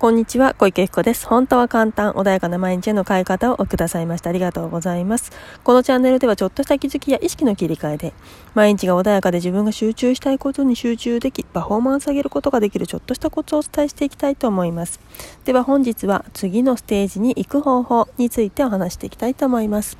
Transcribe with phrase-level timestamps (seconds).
[0.00, 1.26] こんにちは、小池彦です。
[1.26, 4.30] 本当は簡単、穏やかな毎日への変え方をくださいました。
[4.30, 5.30] ありがとうございます。
[5.62, 8.14] このチャンネルではちょっとした気づきや意識の切り替えで、
[8.54, 15.00] 毎日が穏やかで自分が集中したいことに集中でき、パフォーマンス上げることができるちょっとしたコツをお伝えしていきたいと思います。
[15.44, 19.98] では本日は次のステージに行く方法についてお話していきたいと思います。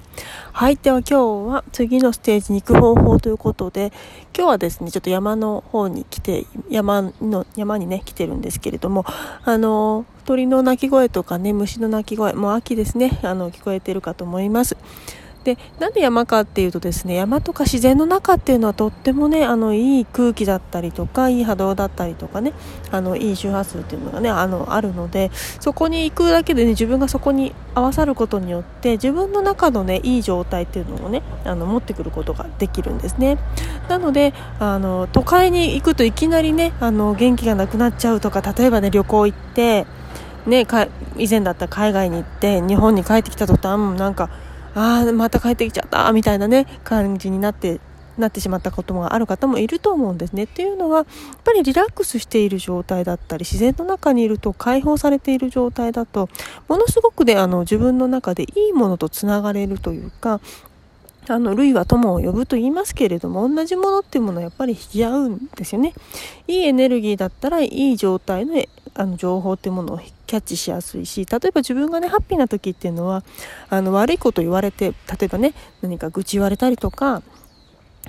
[0.52, 3.92] はい、では今日は次のステージに行く方法ということで、
[4.36, 9.04] 今日はですね、ちょっと山の方に来て、山の、山にね、来てるんですけれども、
[9.44, 14.76] あの鳥の鳴き声とかね虫の鳴き声もう秋ですねあの聞こえてるかと思います。
[15.54, 22.52] でなんで山かっていうとですね山とか自然の中っていうのはとってもねあのいい空気だったりとかいい波動だったりとかね
[22.90, 33.38] あのいい周波数っていうのがねあのあるのでそこに行くだけでね自分がそこに合わさることによって自分の中のねいい状態っていうのをねあの持ってくることができるんですね。
[33.88, 39.86] なのであの都会に行くといきなりねあの元気がなくなっちゃうとか例えばね旅行行って
[40.46, 40.66] ね、
[41.16, 44.30] 以前だったら海外に行って日本に帰ってきた途端なんか
[44.74, 47.80] ああまた帰ってきちゃったみたいなね感じになって
[48.18, 50.44] なってしまったこともある方もいると思うんですね。
[50.44, 51.06] っていうのはやっ
[51.42, 56.28] ぱりリラックスしている状態だったり自然の中にいると解放されている状態だと
[56.68, 60.40] ものすごくねあの自分の中でいいものとつながれるというか
[61.28, 65.92] あの類は友を呼ぶと言いますけれども同じものっていうものはやっぱり引き合うんですよね
[66.48, 68.62] いいエネルギーだったらいい状態の
[68.94, 73.24] あの情報っていうものをキャッチしやすいし例えば自分がねハッピーな時っていうのは
[73.68, 77.24] あの悪いこと言われて例えばね何か愚痴言われたりとか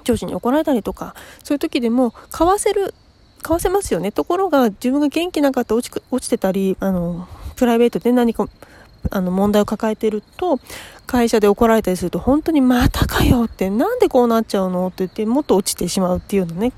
[0.03, 2.93] 上司に怒られたりとかそういう時でも買わせる
[3.41, 4.11] 買わせますよね。
[4.11, 8.47] ところが自分が元気なかった落ち落ちてたりあのプライベートで何か
[9.09, 10.59] あの問題を抱えてると
[11.07, 16.71] 会社で怒られたりすると本当にまたかよってなんでこうなっちゃうのって言ってもっと落ちてしまうっていうのね。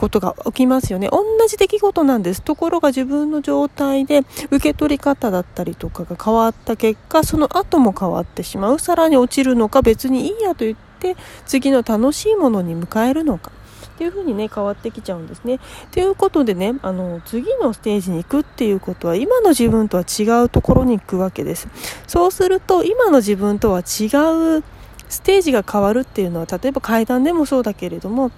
[0.00, 13.52] ことが起きますよね同じ出来事なんですところが自分の状態で受け取り方だったりとかが変わった結果その後も変わってしまうさらに落ちるのか別にいいやと言って次の楽しいものに迎えるのか
[13.94, 15.60] っていう風にね変わってきちゃうんですね。
[15.90, 21.68] ということでねあの次のステージに行くっていうことは今の自分とは違うところに行くわけです。
[22.06, 24.64] そうすると今の自分とは違う
[25.10, 28.30] ステージが変わるっていうのは例えば階段でもそうだけれども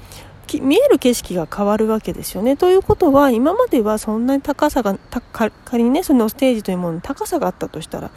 [0.61, 2.57] 見える景色が変わるわけですよね。
[2.57, 4.99] ということは今まではそんなに高さが
[5.65, 8.11] 仮にねそのステージというものに高さがあったとしたら、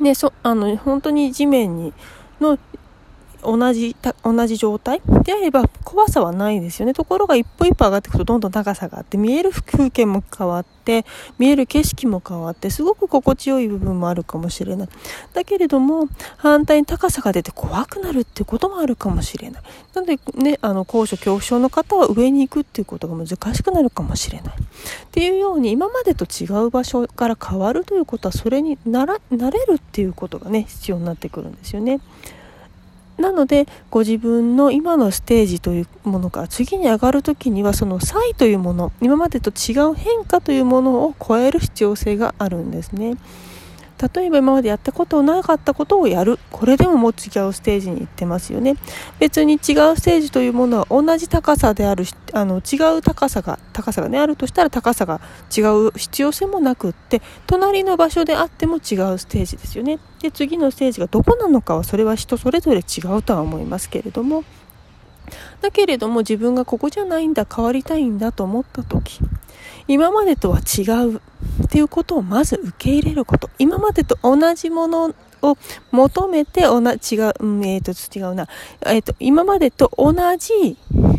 [0.00, 1.92] ね、そあの本当に地面に
[2.40, 2.58] の
[3.42, 6.94] 同じ同じ状態であれば怖さはないですよね。
[6.94, 11.04] ところが一歩一歩上がっていくとどんどん高さがあって見える風景も変わって
[11.38, 14.88] 見える景色も変わってすごく心地よい部分もあるかもしれない。
[15.32, 19.62] だけれども反対に高さが出て怖くなるっていうこともあるかもしれない。
[19.94, 24.54] なのでねあの高所恐怖症の方は上に行くっていうことが難しくなるかもしれない。
[24.54, 24.56] っ
[25.10, 32.00] ていうように今までと違う場所から変わるということはそれにならなれるっていうことがね必要になってくるんですよね。
[33.20, 43.16] なのでご自分の今のステージというものから次に上がる時にはその差異というもの今までと違う変化というものを超える必要性があるんですね。
[44.00, 46.38] 例えば今までやったことなかったことをやる。
[46.50, 48.76] これでももう違うステージに行ってますよね。
[49.18, 49.60] 別に違う
[49.96, 55.20] ステージというものは同じ高さであるあの違う高さが高さがねあるとしたら高さが
[55.54, 59.98] 違う必要性もなくって隣の場所であっても違うステージですよね。
[60.22, 64.44] で次のステージがどこなのかはそれは人それぞれ違うとは思いますけれども。
[65.60, 69.20] だけれども自分がここじゃないんだ変わりたいんだと思った時
[69.88, 71.20] 今までとは違うっ
[71.68, 73.50] ていうことをまず受け入れること。
[73.58, 75.56] 今までと同じものを
[75.90, 78.46] 求めて同じ違う、うん、えっ、ー、と違うな、
[78.86, 80.76] えっ、ー、と今までと同じ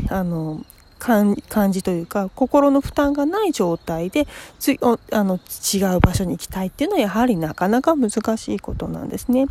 [0.10, 0.64] あの
[1.02, 1.36] 感
[1.72, 4.28] じというか心の負担がない状態で
[4.60, 4.78] つ
[5.12, 5.40] あの
[5.74, 9.48] 違う場所に行きたいっていうのはやはりなかなか難しいことなんですね。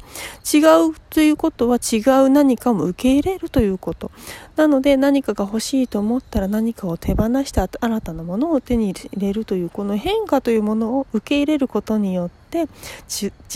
[0.53, 0.59] 違
[0.91, 4.13] うということは違う何かも受け入れるということ。
[4.55, 12.69] なので何かが欲しいと思ったら何かを手放して新たなものを手に入れるというこの変化というものを受け入れることによってって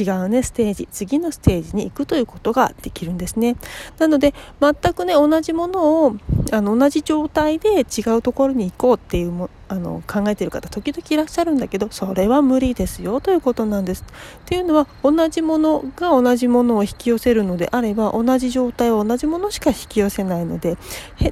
[0.01, 3.57] 違うねステージ次のステージに行くということができるんですね
[3.99, 6.17] なので全くね同じものを
[6.53, 20.77] あの同じ状態で違うところに行こうっていうもあの考えている方時々いらっしゃるんだけどそれは無理ですよということなんですっていうのは同じものが同じものを引き寄せるのであれば同じ状態は同じものしか引き寄せないので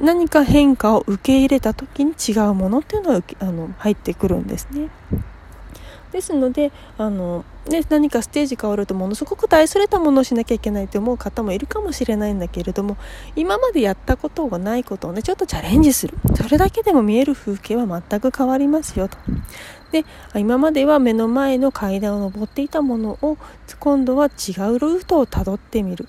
[0.00, 4.88] 何か変化を受け入れた時に違うものっていうのはあの入ってくるんですね。
[6.12, 12.96] ですのであの、ね、何かステージ変わるとものすごく大それたものをしなきゃいけないと思う方もいるかもしれないんだけれども
[13.34, 19.18] 今までやったことがないことをねちょっとチャレンジするそれだけでも見える風景は全く変わりますよと。
[19.90, 20.04] で
[20.34, 23.36] 今までは目の前の階段を上っていたものを
[23.78, 26.08] 今度は違うルートをたどってみる。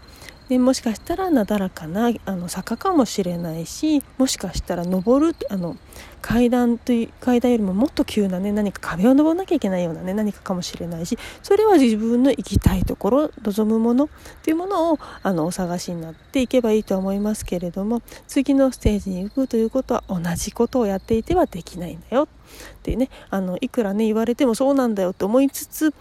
[0.50, 5.78] でもしかしたらなだらかなあの坂かもしれないしもしかしたら登るあの
[6.22, 14.08] 階段という階段よりももっと急なね何か壁を登らなきゃいけないようなね何かかもしれないしそれは自分の行きたいところ望むものっ
[14.42, 22.24] ていうものをあのお探しになっていけばいいと思いますけれども次のステージに行くということは同じことをやっていてはできないんだよ。
[22.24, 22.28] っ
[22.84, 25.94] てねあのいくらね言われてもそうなんだよと思いつつ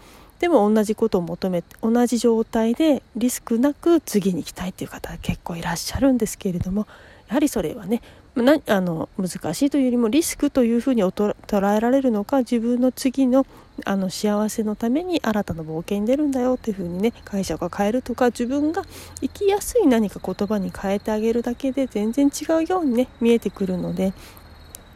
[0.43, 6.85] でも同じことを求めて同じ状態でリスクなく次に行きたいっていう方結構いらっしゃるんですけれども
[7.29, 8.01] やはりそれはね
[8.35, 11.33] なあの難しいというよりもリスクというふうに捉
[11.77, 13.45] えられるのか自分の次の
[13.85, 18.83] あの幸せのために新たな冒険に出るんだよっていうふうにね解釈を変えるとか自分が
[19.21, 24.13] 生きやすい何か言葉に変えてあげるだけで全然違うようにね見えてくるので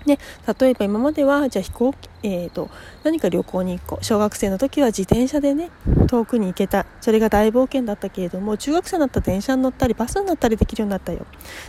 [0.08, 0.18] で
[0.60, 2.70] 例えば今まではじゃあ飛行機、えーと、
[3.04, 4.04] 何か旅行に行こう。
[4.04, 5.70] 小学生の時は自転車でね
[6.08, 6.86] 遠くに行けた。
[7.02, 11.26] それが大冒険だったけれども中学生になったら電車に乗ったりバスに乗ったりできるようになったよ。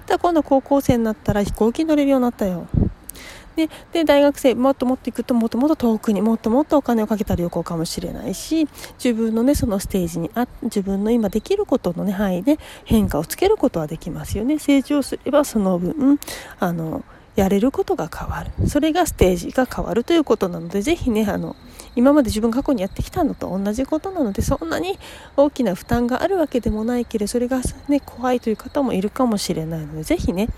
[0.06, 2.66] だ今度高校生になったら飛行機に乗れるようになったよ。
[3.56, 8.68] でで大学生もっともっと行くともっともっと遠くにもっともっとお金をかけた旅行かもしれないし
[9.02, 14.60] 自分のねそのステージにあ自分の今できることのね範囲で変化をつけることはできますよね。
[14.60, 16.20] 成長すればその分
[16.60, 17.02] あの
[17.40, 18.68] やれることが変わる。
[18.68, 21.56] それがステージが変わるということなのでぜひねあの
[21.96, 24.98] 今まで自分過去にやってきたのと同じことなのでそんなに
[25.36, 30.48] 大きな負担があるわけでもないけれどそれが、ね、怖いという方もいるかもしれないのでぜひね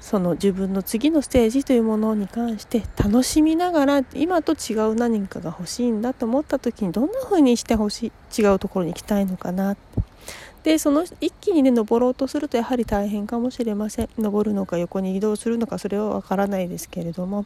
[0.00, 9.76] その自分の次のステージというものに関して楽しみながら今と違う何かが欲しいんだと思った時にどんな風にしてほしい違うところに行きたいのかな
[10.62, 14.08] でその一気にね登ろうとするとやはり大変かもしれません。
[14.18, 17.44] 登るのか横に移動するのかそれはわからないですけれども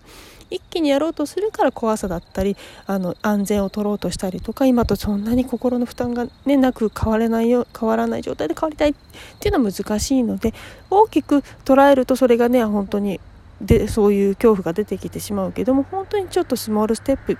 [0.50, 8.94] 一気にやろうとするから怖さだったりあの安全を取ろうとしたりとか今とそんなに心の負担が、ね、なく変われないよ変わらない状態で変わりたいっ
[9.40, 10.52] ていうのは難しいので
[10.90, 13.20] 大きく捉えるとそれがね本当に
[13.60, 17.38] でそういう恐怖が出てきてしまうけども本当にちょっとスモールステップ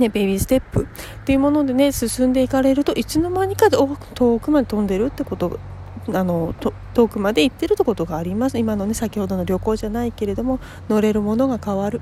[0.00, 5.60] ね、ベビーステップっていうものでね進んでいかれるといつの間にか遠くまで飛んでるってこと
[6.08, 6.54] あの
[6.94, 8.58] 遠くまで行ってるってことがあります。
[8.58, 10.58] 今のね先ほどの旅行じゃないけれども
[10.88, 12.00] 乗れるものが変わる。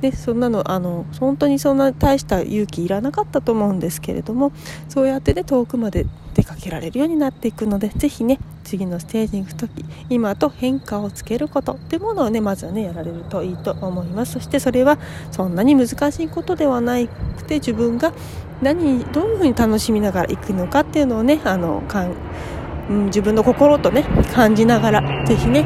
[0.00, 4.52] でそんなのあの本当にそんな大した勇気いらなかったと思うんですけれども
[4.88, 14.32] そうやってね遠くまで出かけられるようになっていくのでぜひね次のステージに行く時今と変化をつけることってものをねまずはねやられるといいと思います。
[14.32, 14.98] そしてそれは
[15.30, 18.12] そんなに難しいことではなくて自分が
[18.62, 22.14] 何どういうふうに楽しみながら行くのかっていうのをねあのかん、
[22.88, 25.60] うん、自分の心とね感じながらぜひね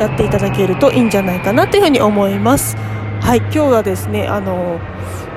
[0.00, 2.76] やっていただけるといいんじゃないかなというふうに思います。
[3.20, 4.80] はい今日はですねあの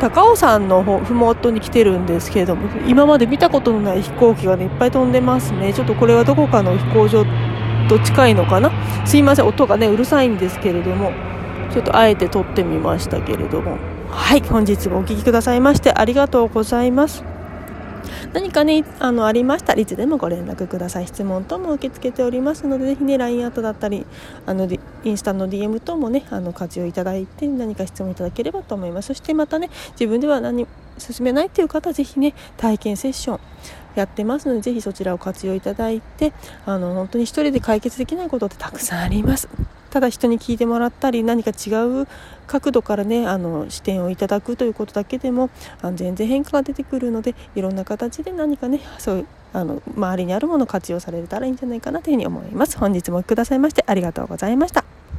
[0.02, 5.72] 高尾山のふもとに来てるんですけれども今まで見たことのない飛行機が、ね、いっぱい飛んでますね。
[5.74, 7.24] ちょっとこれはどこかの飛行場
[7.88, 8.72] と近いのかな？
[9.06, 9.46] すいません。
[9.46, 11.12] 音がねうるさいんですけれども
[11.72, 13.78] ちょっとあえて撮ってみましたけれども。
[14.10, 17.24] はい本日もお聴きくださいましてありがとうございます。
[18.34, 21.08] 何かねあのありましたらいつでもご連絡ください。
[21.08, 24.06] 質問等も受け付けておりますのでぜひね LINE アットだったり
[24.46, 24.68] あの
[25.04, 29.08] インスタの DM 等もねあの活用いただいて何か質問いただければと思います。
[29.08, 30.68] そしてまたね自分では何
[30.98, 33.40] 進めないという方はぜひね体験セッション
[33.96, 36.34] やってますのでぜひそちらを活用いただいて
[36.66, 39.50] あの本当に1人で解決できないことってたくさんあります。
[39.92, 41.70] ただ人に聞いてもらったり何か違
[42.02, 42.08] う
[42.48, 45.50] 角度からねあの視点をいただくということだけでも
[45.82, 52.78] あの全然変化が出てくるのでいろんな形で何かねそういうあの周りにあるものを活用されたらいいんじゃないかなというふうに思います。
[52.78, 54.91] 本日もくださいましてありがとうございました。